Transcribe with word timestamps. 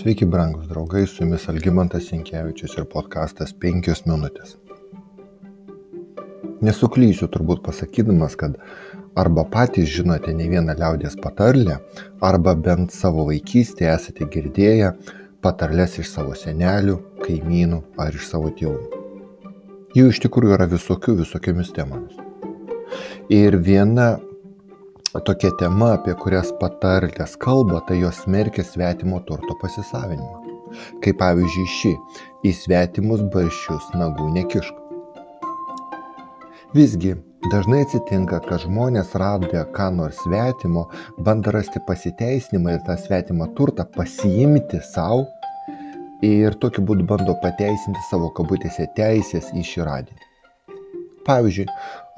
Sveiki, 0.00 0.24
brangus 0.24 0.64
draugai, 0.68 1.02
su 1.06 1.20
jumis 1.20 1.42
Algymantas 1.52 2.06
Sinkievičius 2.08 2.72
ir 2.78 2.86
podkastas 2.88 3.50
5 3.60 4.06
minutės. 4.08 4.54
Nesuklysiu 6.64 7.28
turbūt 7.28 7.60
pasakydamas, 7.66 8.32
kad 8.40 8.56
arba 9.20 9.44
patys 9.52 9.90
žinote 9.92 10.32
ne 10.38 10.46
vieną 10.48 10.78
liaudės 10.78 11.18
patarlę, 11.20 11.76
arba 12.30 12.54
bent 12.68 12.96
savo 12.96 13.26
vaikystėje 13.28 13.92
esate 13.92 14.30
girdėję 14.32 14.94
patarlės 15.44 15.98
iš 16.00 16.08
savo 16.14 16.32
senelių, 16.32 16.96
kaimynų 17.26 17.82
ar 18.00 18.16
iš 18.16 18.30
savo 18.30 18.54
tėvų. 18.56 19.04
Jų 20.00 20.14
iš 20.14 20.22
tikrųjų 20.24 20.56
yra 20.56 20.70
visokių 20.78 21.18
visokiamis 21.20 21.76
temomis. 21.76 22.16
Ir 23.28 23.60
viena 23.68 24.14
tokia 25.18 25.50
tema, 25.58 25.94
apie 25.96 26.12
kurias 26.14 26.52
patarlės 26.60 27.32
kalba, 27.42 27.80
tai 27.88 27.96
jos 27.98 28.20
smerkia 28.22 28.62
svetimo 28.62 29.18
turto 29.26 29.56
pasisavinimą. 29.58 30.36
Kaip 31.02 31.18
pavyzdžiui 31.18 31.66
ši, 31.66 31.90
į 32.46 32.52
svetimus 32.54 33.24
barščius 33.32 33.88
nagų 33.98 34.28
nekišk. 34.36 34.78
Visgi, 36.78 37.16
dažnai 37.50 37.82
atsitinka, 37.88 38.38
kad 38.46 38.62
žmonės 38.62 39.16
radę 39.18 39.64
ką 39.74 39.90
nors 39.98 40.22
svetimo, 40.22 40.86
bando 41.18 41.50
rasti 41.58 41.82
pasiteisinimą 41.90 42.78
ir 42.78 42.86
tą 42.86 42.94
svetimą 43.02 43.50
turtą 43.58 43.90
pasiimti 43.98 44.78
savo 44.92 45.26
ir 46.22 46.54
tokiu 46.62 46.86
būdu 46.86 47.10
bando 47.10 47.34
pateisinti 47.42 48.06
savo 48.12 48.30
kabutėse 48.38 48.86
teisės 48.94 49.50
į 49.56 49.66
šį 49.74 49.88
radinį. 49.90 50.29
Pavyzdžiui, 51.26 51.66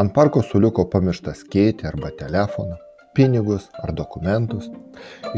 ant 0.00 0.12
parko 0.16 0.42
suliuko 0.44 0.84
pamirštas 0.92 1.42
keitė 1.52 1.88
arba 1.90 2.10
telefoną, 2.18 2.76
pinigus 3.16 3.68
ar 3.82 3.94
dokumentus, 3.96 4.68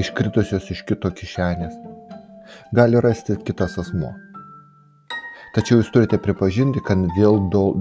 iškritusios 0.02 0.68
iš 0.74 0.82
kito 0.88 1.10
kišenės. 1.20 1.76
Gali 2.76 3.00
rasti 3.00 3.38
kitas 3.46 3.78
asmo. 3.80 4.12
Tačiau 5.52 5.82
jūs 5.82 5.90
turite 5.92 6.18
pripažinti, 6.20 6.80
kad 6.84 7.00
dėl, 7.16 7.38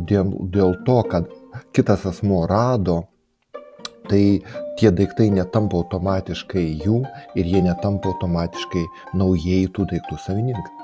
dėl, 0.10 0.34
dėl 0.52 0.76
to, 0.88 0.98
kad 1.12 1.30
kitas 1.76 2.04
asmo 2.10 2.44
rado, 2.50 2.98
tai 4.12 4.42
tie 4.80 4.92
daiktai 4.92 5.30
netampa 5.32 5.80
automatiškai 5.80 6.66
jų 6.84 7.02
ir 7.40 7.48
jie 7.56 7.64
netampa 7.64 8.12
automatiškai 8.12 8.86
naujai 9.16 9.66
tų 9.72 9.88
daiktų 9.94 10.20
savininkai. 10.26 10.81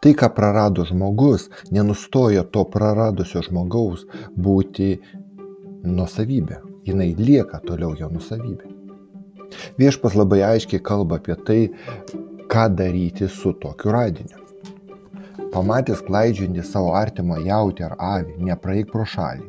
Tai, 0.00 0.12
ką 0.14 0.30
prarado 0.36 0.86
žmogus, 0.88 1.50
nenustoja 1.70 2.44
to 2.44 2.64
praradusio 2.72 3.42
žmogaus 3.44 4.06
būti 4.36 4.96
nusavybė. 5.84 6.62
Jis 6.86 7.18
lieka 7.18 7.60
toliau 7.66 7.96
jo 7.98 8.08
nusavybė. 8.12 8.72
Viešpas 9.78 10.14
labai 10.18 10.42
aiškiai 10.46 10.82
kalba 10.82 11.18
apie 11.20 11.36
tai, 11.46 11.60
ką 12.50 12.66
daryti 12.78 13.28
su 13.28 13.52
tokiu 13.62 13.92
radiniu. 13.94 14.42
Pamatęs 15.52 16.02
klaidžiantį 16.06 16.62
savo 16.66 16.92
artimą 16.98 17.38
jautį 17.46 17.86
ar 17.86 17.94
avį, 17.98 18.36
nepraeik 18.48 18.90
pro 18.92 19.06
šalį. 19.08 19.46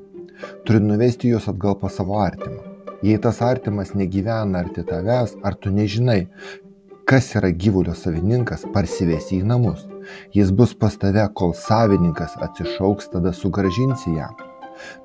Turi 0.66 0.82
nuvesti 0.84 1.32
juos 1.34 1.48
atgal 1.50 1.78
pas 1.82 1.96
savo 1.98 2.20
artimą. 2.22 2.62
Jei 3.06 3.18
tas 3.22 3.42
artimas 3.46 3.94
negyvena 3.94 4.64
arti 4.64 4.84
tavęs, 4.86 5.36
ar 5.46 5.58
tu 5.62 5.74
nežinai, 5.74 6.28
kas 7.10 7.30
yra 7.40 7.52
gyvulio 7.64 7.94
savininkas, 7.98 8.66
parsivesi 8.74 9.42
į 9.42 9.46
namus. 9.52 9.86
Jis 10.36 10.52
bus 10.52 10.74
pas 10.74 10.98
tave, 10.98 11.24
kol 11.34 11.54
savininkas 11.58 12.38
atsišauks, 12.48 13.12
tada 13.14 13.34
sugražinsi 13.34 14.16
jam. 14.18 14.36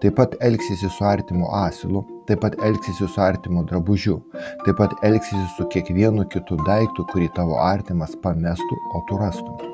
Taip 0.01 0.17
pat 0.19 0.35
elgsiesi 0.45 0.89
su 0.93 1.05
artimu 1.05 1.49
asilu, 1.57 2.05
taip 2.29 2.43
pat 2.45 2.57
elgsiesi 2.65 3.09
su 3.09 3.21
artimu 3.25 3.65
drabužiu, 3.69 4.19
taip 4.67 4.77
pat 4.81 4.95
elgsiesi 5.03 5.47
su 5.57 5.69
kiekvienu 5.73 6.27
kitu 6.33 6.59
daiktu, 6.67 7.07
kurį 7.13 7.31
tavo 7.37 7.59
artimas 7.61 8.17
pamestų, 8.25 8.81
o 8.97 9.05
tu 9.09 9.21
rastum. 9.21 9.69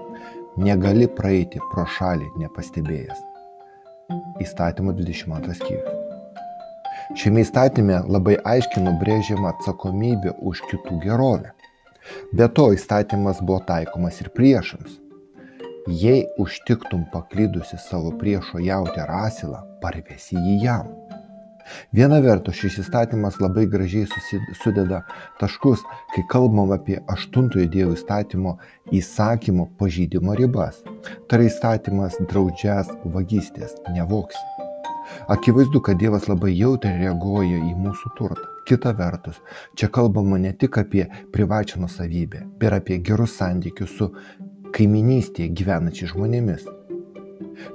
Negali 0.58 1.06
praeiti 1.18 1.62
pro 1.72 1.86
šalį 1.98 2.32
nepastebėjęs. 2.42 3.24
Įstatymo 4.42 4.94
22 4.96 5.58
skyrius. 5.58 5.98
Šiame 7.18 7.40
įstatyme 7.44 8.02
labai 8.10 8.36
aiškiai 8.52 8.84
nubrėžiama 8.84 9.54
atsakomybė 9.54 10.34
už 10.50 10.60
kitų 10.70 10.98
gerovę. 11.04 11.54
Be 12.32 12.48
to 12.56 12.70
įstatymas 12.76 13.40
buvo 13.44 13.60
taikomas 13.68 14.20
ir 14.20 14.32
priešams. 14.34 14.98
Jei 15.88 16.26
užtiktum 16.38 17.04
paklydusi 17.12 17.76
savo 17.80 18.10
priešo 18.18 18.58
jautę 18.60 19.00
ar 19.00 19.12
asilą, 19.24 19.62
parvesi 19.80 20.36
jį 20.36 20.56
jam. 20.60 20.90
Viena 21.96 22.18
vertus 22.20 22.58
šis 22.60 22.76
įstatymas 22.82 23.38
labai 23.40 23.64
gražiai 23.72 24.04
sudeda 24.60 24.98
taškus, 25.40 25.80
kai 26.12 26.26
kalbam 26.28 26.74
apie 26.76 26.98
aštuntojo 27.14 27.64
Dievo 27.72 27.94
įstatymo 27.96 28.58
įsakymo 29.00 29.70
pažydimo 29.80 30.36
ribas. 30.36 30.82
Tai 31.28 31.40
įstatymas 31.46 32.20
draudžias 32.20 32.92
vagystės, 33.16 33.72
nevoksi. 33.96 34.44
Akivaizdu, 35.32 35.80
kad 35.80 35.96
Dievas 35.96 36.28
labai 36.28 36.52
jautriai 36.52 37.00
reaguoja 37.00 37.62
į 37.64 37.72
mūsų 37.80 38.12
turtą. 38.20 38.44
Kita 38.68 38.92
vertus, 38.92 39.40
čia 39.72 39.88
kalbama 39.88 40.36
ne 40.36 40.52
tik 40.52 40.76
apie 40.76 41.06
privačią 41.32 41.80
nusavybę, 41.80 42.44
bet 42.60 42.68
ir 42.68 42.76
apie 42.76 42.98
gerus 43.00 43.38
santykius 43.40 43.96
su 43.96 44.10
kaiminystėje 44.74 45.52
gyvenančiais 45.60 46.12
žmonėmis. 46.14 46.66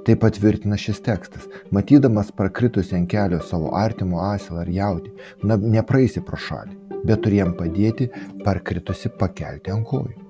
Tai 0.04 0.16
patvirtina 0.20 0.78
šis 0.80 1.00
tekstas. 1.04 1.46
Matydamas 1.74 2.32
prakritusi 2.36 2.96
ant 2.96 3.08
kelio 3.10 3.40
savo 3.44 3.72
artimo 3.76 4.22
asilą 4.24 4.64
ar 4.64 4.72
jautį, 4.72 5.14
na, 5.44 5.56
nepraeisi 5.76 6.24
pro 6.24 6.40
šalį, 6.40 6.76
bet 7.04 7.24
turi 7.24 7.40
jam 7.40 7.54
padėti 7.58 8.10
parkritusi 8.44 9.12
pakelti 9.20 9.74
ant 9.74 9.88
kojų. 9.88 10.20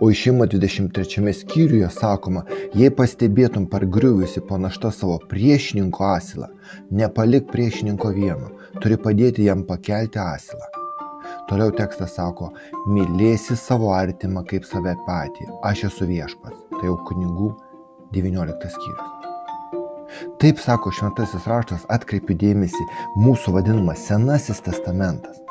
O 0.00 0.10
išimo 0.10 0.46
23 0.50 1.32
skyriuje 1.38 1.88
sakoma, 1.94 2.42
jei 2.74 2.90
pastebėtum 2.90 3.68
pargriuvusi 3.70 4.42
po 4.48 4.58
naštą 4.58 4.90
savo 4.96 5.18
priešininko 5.30 6.08
asilą, 6.16 6.50
nepalik 6.90 7.48
priešininko 7.52 8.12
vieno, 8.18 8.52
turi 8.80 8.98
padėti 9.08 9.48
jam 9.48 9.66
pakelti 9.68 10.18
asilą. 10.18 10.81
Toliau 11.52 11.68
tekstas 11.76 12.14
sako, 12.16 12.46
mylėsi 12.88 13.52
savo 13.60 13.90
artimą 13.92 14.40
kaip 14.48 14.64
save 14.64 14.94
patį, 15.04 15.50
aš 15.68 15.82
esu 15.90 16.06
viešpas. 16.08 16.54
Tai 16.78 16.86
jau 16.86 16.94
kunigų 17.10 17.50
19 18.16 18.70
skyrius. 18.72 19.26
Taip 20.40 20.62
sako 20.64 20.94
šventasis 20.96 21.44
raštas, 21.52 21.84
atkreipiu 21.92 22.38
dėmesį, 22.40 22.86
mūsų 23.20 23.52
vadinamas 23.58 24.00
Senasis 24.08 24.64
testamentas. 24.64 25.42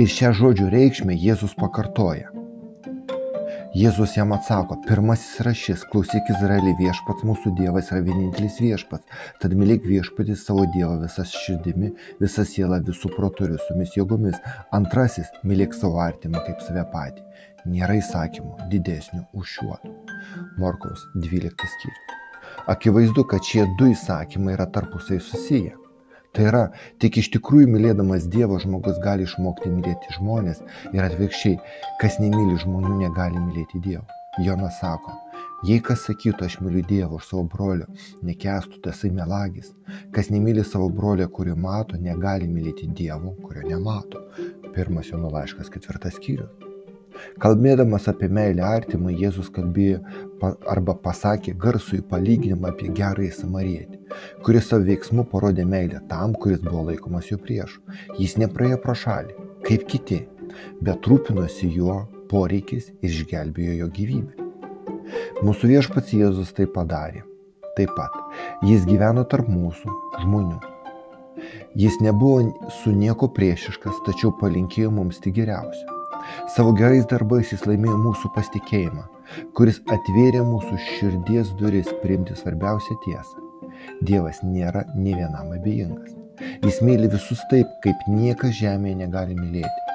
Ir 0.00 0.08
šią 0.08 0.32
žodžių 0.40 0.72
reikšmę 0.72 1.18
Jėzus 1.26 1.52
pakartoja. 1.60 2.32
Jėzus 3.72 4.18
jam 4.18 4.34
atsako, 4.36 4.76
pirmasis 4.84 5.38
yra 5.40 5.54
šis, 5.56 5.86
klausyk 5.88 6.26
Izraelį, 6.34 6.74
viešpats 6.76 7.24
mūsų 7.24 7.54
Dievas 7.56 7.88
yra 7.88 8.02
vienintelis 8.04 8.58
viešpats, 8.60 9.22
tad 9.40 9.54
mylėk 9.56 9.86
viešpatį 9.88 10.36
savo 10.36 10.66
Dievą 10.74 10.98
visas 11.00 11.32
širdimi, 11.46 11.88
visą 12.20 12.44
sielą, 12.44 12.82
visų 12.84 13.14
protų 13.16 13.48
ir 13.48 13.54
visomis 13.56 13.96
jėgomis. 13.96 14.36
Antrasis, 14.76 15.32
mylėk 15.48 15.72
savo 15.78 16.02
artimą 16.04 16.44
kaip 16.44 16.60
save 16.66 16.84
patį. 16.92 17.24
Nėra 17.72 17.96
įsakymų 18.02 18.68
didesnių 18.74 19.24
už 19.40 19.56
šiuotų. 19.56 19.96
Morkaus 20.60 21.08
12 21.16 21.72
skyrius. 21.76 22.18
Akivaizdu, 22.68 23.24
kad 23.24 23.48
šie 23.48 23.70
du 23.80 23.88
įsakymai 23.94 24.58
yra 24.58 24.68
tarpusai 24.68 25.16
susiję. 25.16 25.78
Tai 26.32 26.44
yra, 26.48 26.62
tik 27.02 27.18
iš 27.20 27.28
tikrųjų 27.34 27.68
mylėdamas 27.74 28.24
Dievo 28.32 28.56
žmogus 28.62 28.96
gali 29.04 29.26
išmokti 29.28 29.68
mylėti 29.68 30.14
žmonės 30.16 30.62
ir 30.94 31.04
atvirkščiai, 31.04 31.58
kas 32.00 32.16
nemyli 32.22 32.56
žmonių, 32.62 32.94
negali 33.02 33.36
mylėti 33.36 33.82
Dievo. 33.84 34.06
Jonas 34.40 34.78
sako, 34.80 35.12
jei 35.68 35.82
kas 35.84 36.06
sakytų, 36.08 36.48
aš 36.48 36.56
myliu 36.64 36.80
Dievą 36.88 37.20
už 37.20 37.28
savo 37.28 37.44
brolio, 37.52 37.90
nekestų, 38.24 38.80
tasai 38.88 39.12
melagis. 39.12 39.74
Kas 40.16 40.32
nemyli 40.32 40.64
savo 40.64 40.88
brolio, 40.88 41.28
kurio 41.28 41.52
mato, 41.68 42.00
negali 42.00 42.48
mylėti 42.48 42.88
Dievo, 42.96 43.36
kurio 43.44 43.68
nemato. 43.68 44.24
Pirmas 44.72 45.12
Jono 45.12 45.28
laiškas, 45.36 45.68
ketvirtas 45.68 46.16
skyrius. 46.16 46.71
Kalbėdamas 47.42 48.08
apie 48.10 48.28
meilę 48.32 48.64
artimą, 48.66 49.12
Jėzus 49.22 49.50
kalbėjo 49.54 50.00
arba 50.74 50.94
pasakė 51.06 51.54
garsų 51.64 52.00
į 52.00 52.04
palyginimą 52.10 52.72
apie 52.72 52.90
gerąjį 52.96 53.30
samarietį, 53.38 54.00
kuris 54.46 54.68
savo 54.70 54.86
veiksmu 54.88 55.26
parodė 55.32 55.66
meilę 55.68 56.02
tam, 56.10 56.34
kuris 56.34 56.62
buvo 56.64 56.86
laikomas 56.90 57.30
jo 57.30 57.40
priešu. 57.42 57.82
Jis 58.18 58.38
nepraėjo 58.42 58.80
pro 58.84 58.96
šalį, 59.04 59.36
kaip 59.66 59.88
kiti, 59.90 60.22
bet 60.84 61.08
rūpinosi 61.08 61.70
jo 61.76 62.02
poreikis 62.32 62.90
ir 63.00 63.10
išgelbėjo 63.10 63.82
jo 63.82 63.92
gyvybę. 63.98 64.48
Mūsų 65.44 65.74
viešpats 65.74 66.14
Jėzus 66.16 66.54
tai 66.56 66.68
padarė. 66.70 67.26
Taip 67.76 67.94
pat 67.96 68.12
jis 68.68 68.84
gyveno 68.84 69.24
tarp 69.24 69.48
mūsų 69.48 69.94
žmonių. 70.20 70.58
Jis 71.80 71.96
nebuvo 72.04 72.68
su 72.82 72.92
nieko 72.92 73.30
priešiškas, 73.32 74.02
tačiau 74.06 74.34
palinkėjo 74.40 74.92
mums 74.92 75.22
tik 75.24 75.38
geriausio. 75.40 76.01
Savo 76.54 76.72
gerais 76.78 77.06
darbais 77.10 77.52
jis 77.52 77.64
laimėjo 77.68 77.98
mūsų 78.00 78.32
pasitikėjimą, 78.36 79.04
kuris 79.58 79.80
atvėrė 79.94 80.42
mūsų 80.46 80.78
širdies 80.88 81.54
duris 81.60 81.90
priimti 82.02 82.36
svarbiausią 82.38 82.98
tiesą. 83.06 83.46
Dievas 84.02 84.42
nėra 84.44 84.84
ne 84.94 85.16
vienam 85.16 85.54
abejingas. 85.56 86.14
Jis 86.62 86.80
myli 86.82 87.10
visus 87.12 87.42
taip, 87.50 87.70
kaip 87.84 88.06
niekas 88.10 88.54
žemėje 88.58 88.98
negali 89.02 89.36
mylėti. 89.38 89.92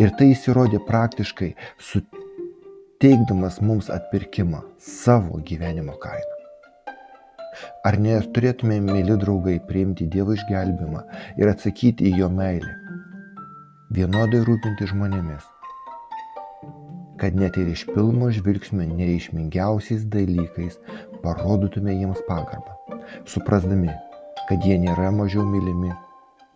Ir 0.00 0.12
tai 0.18 0.32
įsirodė 0.34 0.82
praktiškai 0.88 1.52
suteikdamas 1.90 3.60
mums 3.64 3.90
atpirkimą 3.92 4.62
savo 4.82 5.40
gyvenimo 5.48 5.96
kainą. 6.02 6.38
Ar 7.84 7.98
neturėtume, 8.00 8.78
mėly 8.80 9.18
draugai, 9.20 9.58
priimti 9.68 10.06
Dievo 10.12 10.36
išgelbimą 10.36 11.02
ir 11.40 11.50
atsakyti 11.52 12.08
į 12.08 12.22
jo 12.22 12.30
meilę, 12.32 12.76
vienodai 13.92 14.40
rūpinti 14.46 14.86
žmonėmis, 14.88 15.44
kad 17.20 17.36
net 17.38 17.58
ir 17.60 17.68
iš 17.72 17.84
pilno 17.90 18.30
žvilgsnio 18.34 18.86
nereišmingiausiais 18.88 20.06
dalykais 20.14 20.78
parodytume 21.24 21.94
jiems 21.98 22.22
pagarbą, 22.28 23.00
suprasdami, 23.28 23.92
kad 24.48 24.64
jie 24.64 24.78
nėra 24.82 25.12
mažiau 25.14 25.44
mylimi 25.48 25.92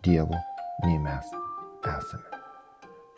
Dievo 0.05 0.39
nei 0.85 0.97
mes 1.03 1.29
esame. 1.83 2.41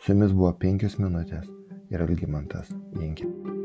Su 0.00 0.12
jumis 0.14 0.36
buvo 0.36 0.52
penkios 0.64 0.98
minutės 1.00 1.48
ir 1.92 2.06
Algymantas 2.06 2.72
Jenkė. 2.96 3.59